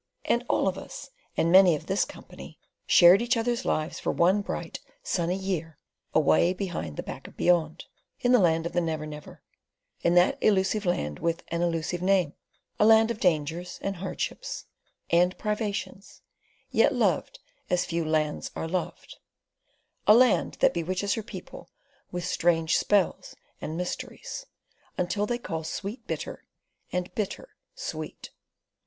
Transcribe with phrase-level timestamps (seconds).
[0.25, 2.57] And All of Us, and many of this company,
[2.87, 5.77] shared each other's lives for one bright, sunny year,
[6.11, 7.85] away Behind the Back of Beyond,
[8.19, 9.43] in the Land of the Never Never;
[10.01, 14.65] in that elusive land with an elusive name—a land of dangers and hardships
[15.11, 16.23] and privations
[16.71, 17.37] yet loved
[17.69, 21.69] as few lands are loved—a land that bewitches her people
[22.11, 24.47] with strange spells and mysteries,
[24.97, 26.43] until they call sweet bitter,
[26.91, 28.31] and bitter sweet.